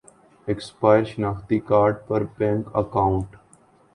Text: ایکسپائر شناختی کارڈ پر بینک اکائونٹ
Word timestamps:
ایکسپائر 0.47 1.03
شناختی 1.11 1.59
کارڈ 1.69 1.95
پر 2.07 2.21
بینک 2.37 2.63
اکائونٹ 2.75 3.29